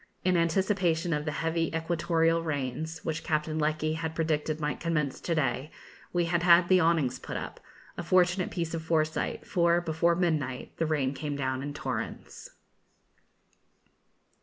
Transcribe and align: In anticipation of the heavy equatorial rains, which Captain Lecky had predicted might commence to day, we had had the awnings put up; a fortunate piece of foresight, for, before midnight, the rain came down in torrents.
In 0.25 0.35
anticipation 0.35 1.13
of 1.13 1.25
the 1.25 1.31
heavy 1.45 1.69
equatorial 1.75 2.41
rains, 2.41 3.05
which 3.05 3.23
Captain 3.23 3.59
Lecky 3.59 3.93
had 3.93 4.15
predicted 4.15 4.59
might 4.59 4.79
commence 4.79 5.21
to 5.21 5.35
day, 5.35 5.69
we 6.11 6.25
had 6.25 6.41
had 6.41 6.69
the 6.69 6.79
awnings 6.79 7.19
put 7.19 7.37
up; 7.37 7.59
a 7.99 8.01
fortunate 8.01 8.49
piece 8.49 8.73
of 8.73 8.81
foresight, 8.81 9.45
for, 9.45 9.79
before 9.79 10.15
midnight, 10.15 10.75
the 10.77 10.87
rain 10.87 11.13
came 11.13 11.35
down 11.35 11.61
in 11.61 11.75
torrents. 11.75 12.49